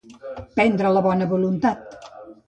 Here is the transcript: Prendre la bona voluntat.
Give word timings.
Prendre 0.53 0.93
la 0.95 1.03
bona 1.07 1.27
voluntat. 1.33 1.93